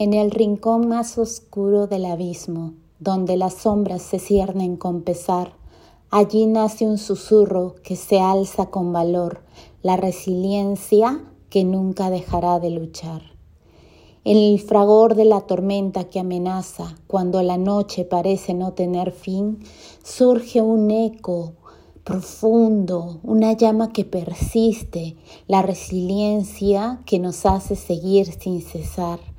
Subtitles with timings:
[0.00, 5.52] En el rincón más oscuro del abismo, donde las sombras se ciernen con pesar,
[6.10, 9.42] allí nace un susurro que se alza con valor,
[9.82, 13.20] la resiliencia que nunca dejará de luchar.
[14.24, 19.58] En el fragor de la tormenta que amenaza, cuando la noche parece no tener fin,
[20.02, 21.52] surge un eco
[22.04, 29.29] profundo, una llama que persiste, la resiliencia que nos hace seguir sin cesar.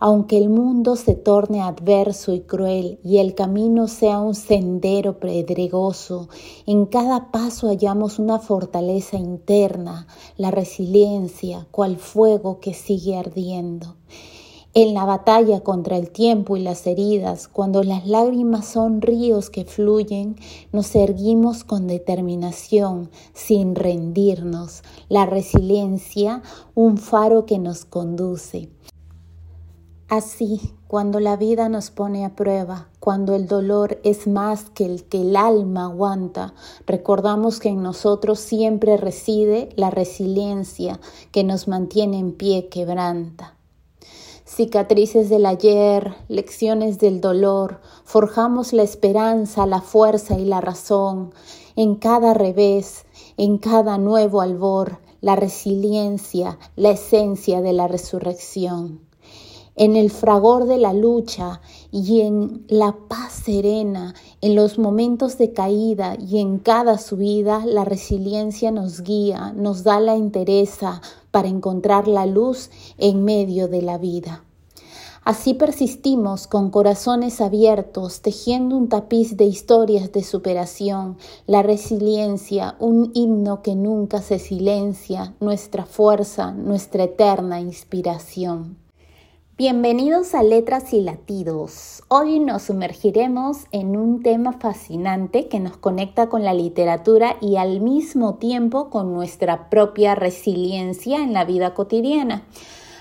[0.00, 6.28] Aunque el mundo se torne adverso y cruel y el camino sea un sendero pedregoso,
[6.66, 10.06] en cada paso hallamos una fortaleza interna,
[10.36, 13.96] la resiliencia, cual fuego que sigue ardiendo.
[14.72, 19.64] En la batalla contra el tiempo y las heridas, cuando las lágrimas son ríos que
[19.64, 20.36] fluyen,
[20.70, 24.84] nos erguimos con determinación, sin rendirnos.
[25.08, 26.42] La resiliencia,
[26.76, 28.68] un faro que nos conduce.
[30.10, 35.04] Así, cuando la vida nos pone a prueba, cuando el dolor es más que el
[35.04, 36.54] que el alma aguanta,
[36.86, 40.98] recordamos que en nosotros siempre reside la resiliencia
[41.30, 43.54] que nos mantiene en pie quebranta.
[44.46, 51.34] Cicatrices del ayer, lecciones del dolor, forjamos la esperanza, la fuerza y la razón.
[51.76, 53.04] En cada revés,
[53.36, 59.06] en cada nuevo albor, la resiliencia, la esencia de la resurrección
[59.78, 61.60] en el fragor de la lucha
[61.92, 67.84] y en la paz serena, en los momentos de caída y en cada subida, la
[67.84, 71.00] resiliencia nos guía, nos da la entereza
[71.30, 74.42] para encontrar la luz en medio de la vida.
[75.22, 83.12] Así persistimos con corazones abiertos, tejiendo un tapiz de historias de superación, la resiliencia, un
[83.14, 88.87] himno que nunca se silencia, nuestra fuerza, nuestra eterna inspiración.
[89.58, 92.04] Bienvenidos a Letras y Latidos.
[92.06, 97.80] Hoy nos sumergiremos en un tema fascinante que nos conecta con la literatura y al
[97.80, 102.44] mismo tiempo con nuestra propia resiliencia en la vida cotidiana.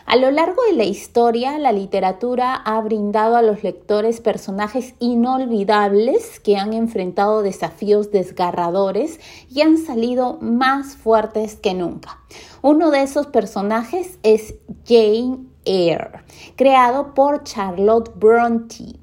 [0.08, 6.40] A lo largo de la historia, la literatura ha brindado a los lectores personajes inolvidables
[6.40, 12.18] que han enfrentado desafíos desgarradores y han salido más fuertes que nunca.
[12.64, 14.56] Uno de esos personajes es
[14.88, 16.22] Jane Eyre,
[16.56, 18.96] creado por Charlotte Bronte.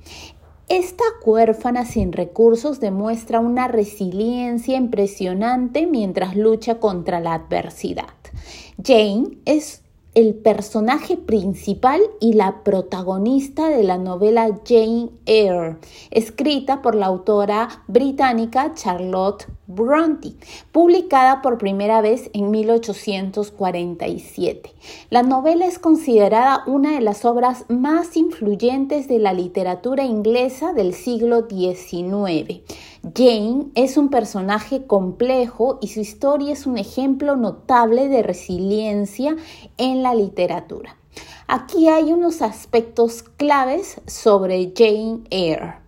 [0.69, 8.14] Esta huérfana sin recursos demuestra una resiliencia impresionante mientras lucha contra la adversidad.
[8.82, 15.76] Jane es el personaje principal y la protagonista de la novela Jane Eyre,
[16.10, 20.34] escrita por la autora británica Charlotte Bronte,
[20.72, 24.75] publicada por primera vez en 1847.
[25.10, 30.92] La novela es considerada una de las obras más influyentes de la literatura inglesa del
[30.92, 32.60] siglo XIX.
[33.14, 39.36] Jane es un personaje complejo y su historia es un ejemplo notable de resiliencia
[39.78, 40.98] en la literatura.
[41.47, 45.84] Aquí hay unos aspectos claves sobre Jane Eyre.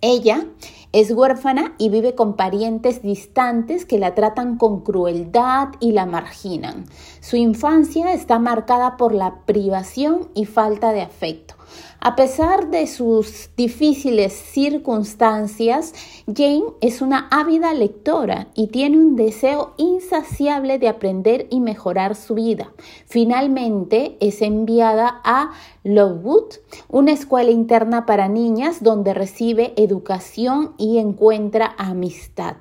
[0.00, 0.46] Ella
[0.92, 6.86] es huérfana y vive con parientes distantes que la tratan con crueldad y la marginan.
[7.20, 11.57] Su infancia está marcada por la privación y falta de afecto.
[12.00, 15.92] A pesar de sus difíciles circunstancias,
[16.26, 22.34] Jane es una ávida lectora y tiene un deseo insaciable de aprender y mejorar su
[22.34, 22.72] vida.
[23.06, 25.50] Finalmente es enviada a
[25.82, 26.54] Lovewood,
[26.88, 32.56] una escuela interna para niñas donde recibe educación y encuentra amistad.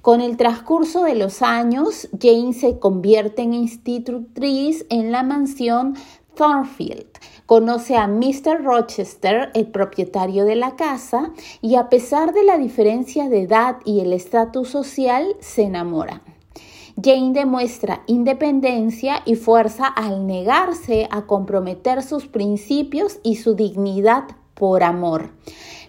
[0.00, 5.94] Con el transcurso de los años, Jane se convierte en institutriz en la mansión
[6.38, 7.18] Thornfield.
[7.46, 8.62] Conoce a Mr.
[8.62, 14.00] Rochester, el propietario de la casa, y a pesar de la diferencia de edad y
[14.00, 16.22] el estatus social, se enamoran.
[17.02, 24.24] Jane demuestra independencia y fuerza al negarse a comprometer sus principios y su dignidad
[24.54, 25.30] por amor.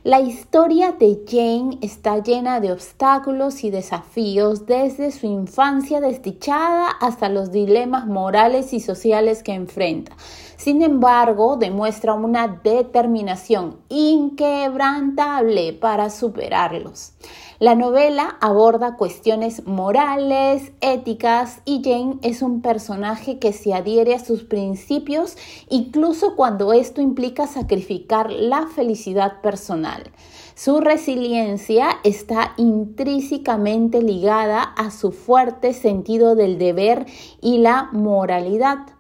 [0.06, 7.28] La historia de Jane está llena de obstáculos y desafíos desde su infancia desdichada hasta
[7.28, 10.16] los dilemas morales y sociales que enfrenta.
[10.60, 17.14] Sin embargo, demuestra una determinación inquebrantable para superarlos.
[17.60, 24.20] La novela aborda cuestiones morales, éticas y Jane es un personaje que se adhiere a
[24.20, 25.38] sus principios
[25.70, 30.12] incluso cuando esto implica sacrificar la felicidad personal.
[30.56, 37.06] Su resiliencia está intrínsecamente ligada a su fuerte sentido del deber
[37.40, 38.99] y la moralidad.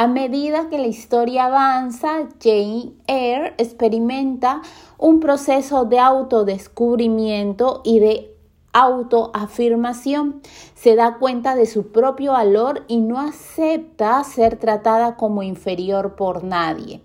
[0.00, 4.62] A medida que la historia avanza, Jane Eyre experimenta
[4.96, 8.34] un proceso de autodescubrimiento y de
[8.72, 10.40] autoafirmación.
[10.74, 16.44] Se da cuenta de su propio valor y no acepta ser tratada como inferior por
[16.44, 17.02] nadie.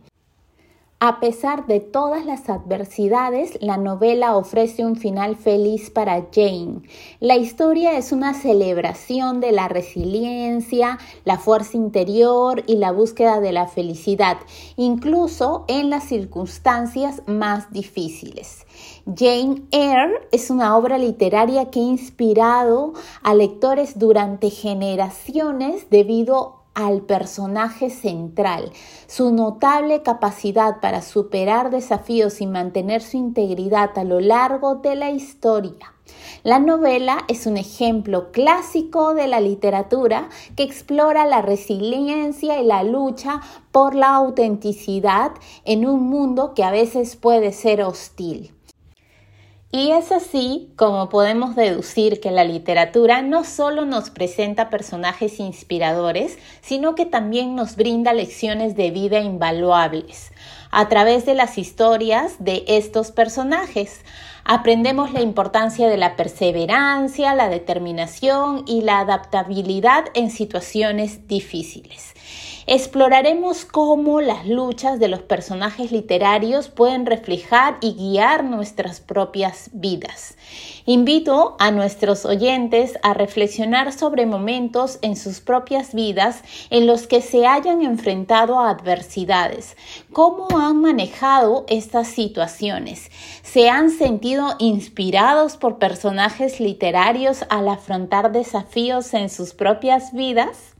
[1.01, 6.83] A pesar de todas las adversidades, la novela ofrece un final feliz para Jane.
[7.19, 13.51] La historia es una celebración de la resiliencia, la fuerza interior y la búsqueda de
[13.51, 14.38] la felicidad,
[14.77, 18.65] incluso en las circunstancias más difíciles.
[19.06, 27.01] Jane Eyre es una obra literaria que ha inspirado a lectores durante generaciones debido al
[27.01, 28.72] personaje central,
[29.07, 35.10] su notable capacidad para superar desafíos y mantener su integridad a lo largo de la
[35.10, 35.94] historia.
[36.44, 42.83] La novela es un ejemplo clásico de la literatura que explora la resiliencia y la
[42.83, 43.42] lucha
[43.72, 45.31] por la autenticidad
[45.63, 48.54] en un mundo que a veces puede ser hostil.
[49.77, 56.38] Y es así como podemos deducir que la literatura no solo nos presenta personajes inspiradores,
[56.62, 60.31] sino que también nos brinda lecciones de vida invaluables.
[60.72, 64.00] A través de las historias de estos personajes,
[64.45, 72.14] aprendemos la importancia de la perseverancia, la determinación y la adaptabilidad en situaciones difíciles.
[72.67, 80.35] Exploraremos cómo las luchas de los personajes literarios pueden reflejar y guiar nuestras propias vidas.
[80.88, 86.41] Invito a nuestros oyentes a reflexionar sobre momentos en sus propias vidas
[86.71, 89.77] en los que se hayan enfrentado a adversidades,
[90.12, 93.12] cómo han manejado estas situaciones,
[93.44, 100.75] se han sentido inspirados por personajes literarios al afrontar desafíos en sus propias vidas.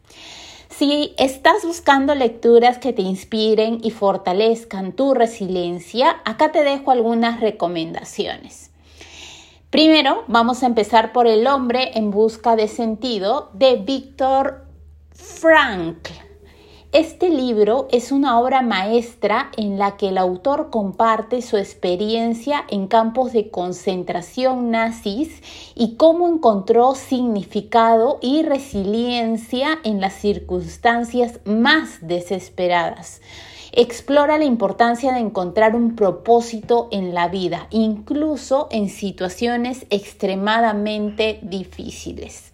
[0.78, 7.40] Si estás buscando lecturas que te inspiren y fortalezcan tu resiliencia, acá te dejo algunas
[7.40, 8.72] recomendaciones.
[9.70, 14.66] Primero, vamos a empezar por El hombre en busca de sentido de Víctor
[15.14, 16.25] Frankl.
[16.96, 22.88] Este libro es una obra maestra en la que el autor comparte su experiencia en
[22.88, 25.42] campos de concentración nazis
[25.76, 33.20] y cómo encontró significado y resiliencia en las circunstancias más desesperadas
[33.76, 42.54] explora la importancia de encontrar un propósito en la vida, incluso en situaciones extremadamente difíciles.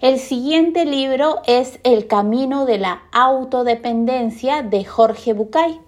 [0.00, 5.85] El siguiente libro es El camino de la autodependencia de Jorge Bucay.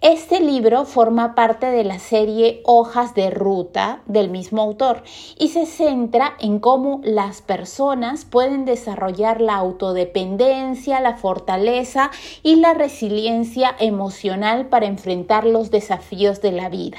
[0.00, 5.02] Este libro forma parte de la serie Hojas de Ruta del mismo autor
[5.36, 12.12] y se centra en cómo las personas pueden desarrollar la autodependencia, la fortaleza
[12.44, 16.98] y la resiliencia emocional para enfrentar los desafíos de la vida.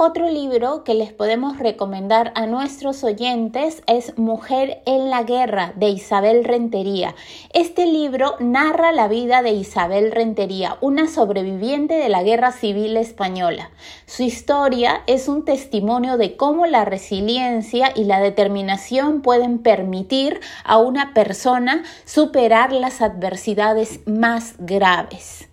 [0.00, 5.88] Otro libro que les podemos recomendar a nuestros oyentes es Mujer en la Guerra de
[5.88, 7.16] Isabel Rentería.
[7.52, 13.72] Este libro narra la vida de Isabel Rentería, una sobreviviente de la Guerra Civil Española.
[14.06, 20.78] Su historia es un testimonio de cómo la resiliencia y la determinación pueden permitir a
[20.78, 25.47] una persona superar las adversidades más graves.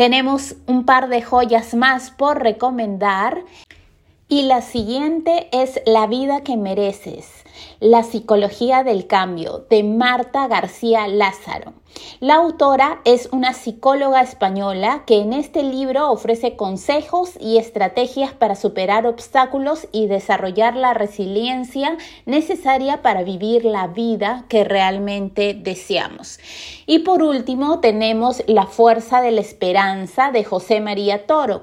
[0.00, 3.44] Tenemos un par de joyas más por recomendar
[4.28, 7.39] y la siguiente es La vida que mereces.
[7.80, 11.72] La psicología del cambio de Marta García Lázaro.
[12.20, 18.54] La autora es una psicóloga española que en este libro ofrece consejos y estrategias para
[18.54, 21.96] superar obstáculos y desarrollar la resiliencia
[22.26, 26.38] necesaria para vivir la vida que realmente deseamos.
[26.84, 31.62] Y por último tenemos La fuerza de la esperanza de José María Toro.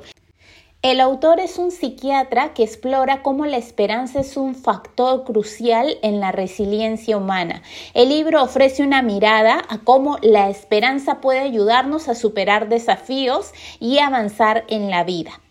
[0.84, 6.20] El autor es un psiquiatra que explora cómo la esperanza es un factor crucial en
[6.20, 7.64] la resiliencia humana.
[7.96, 13.98] El libro ofrece una mirada a cómo la esperanza puede ayudarnos a superar desafíos y
[13.98, 15.42] avanzar en la vida.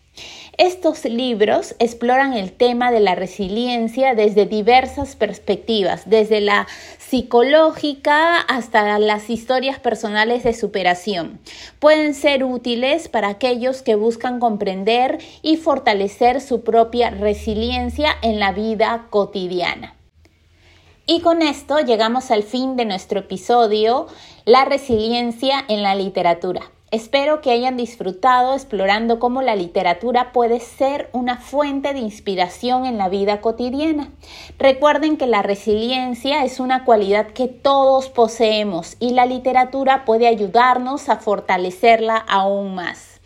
[0.57, 8.97] Estos libros exploran el tema de la resiliencia desde diversas perspectivas, desde la psicológica hasta
[8.97, 11.39] las historias personales de superación.
[11.79, 18.51] Pueden ser útiles para aquellos que buscan comprender y fortalecer su propia resiliencia en la
[18.51, 19.95] vida cotidiana.
[21.05, 24.07] Y con esto llegamos al fin de nuestro episodio,
[24.43, 26.71] La resiliencia en la literatura.
[26.89, 32.97] Espero que hayan disfrutado explorando cómo la literatura puede ser una fuente de inspiración en
[32.97, 34.09] la vida cotidiana.
[34.57, 41.09] Recuerden que la resiliencia es una cualidad que todos poseemos y la literatura puede ayudarnos
[41.09, 43.17] a fortalecerla aún más.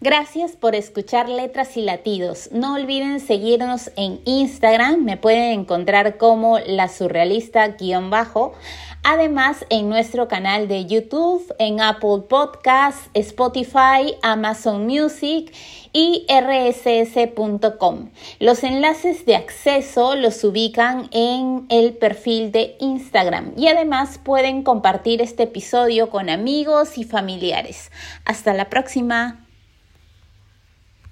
[0.00, 2.50] Gracias por escuchar Letras y Latidos.
[2.52, 8.52] No olviden seguirnos en Instagram, me pueden encontrar como la surrealista-bajo.
[9.02, 15.52] Además, en nuestro canal de YouTube, en Apple Podcasts, Spotify, Amazon Music
[15.92, 18.10] y rss.com.
[18.38, 25.22] Los enlaces de acceso los ubican en el perfil de Instagram y además pueden compartir
[25.22, 27.90] este episodio con amigos y familiares.
[28.24, 29.47] Hasta la próxima.